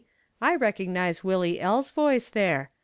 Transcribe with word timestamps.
"I 0.41 0.55
recognize 0.55 1.23
Willie 1.23 1.59
L.'s 1.59 1.91
voice 1.91 2.29
there. 2.29 2.71